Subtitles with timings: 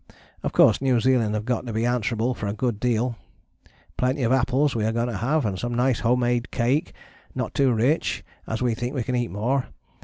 [0.41, 3.17] Of course New Zealand have got to be answerable for a good deal:
[3.97, 6.91] plenty of apples we are going to have and some nice home made cake,
[7.35, 9.67] not too rich, as we think we can eat more.